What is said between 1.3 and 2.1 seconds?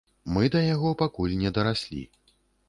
не дараслі.